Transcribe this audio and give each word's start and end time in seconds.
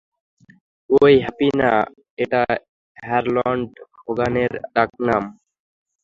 ঐ 0.89 1.05
হ্যাপি 1.23 1.47
না, 1.59 1.71
এটা 2.17 2.41
হ্যারল্ড 2.97 3.71
হোগানের 3.99 4.51
ডাকনাম। 4.75 5.23